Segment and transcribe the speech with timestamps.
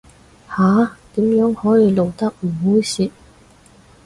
[0.49, 3.11] 下，點樣可以露得唔猥褻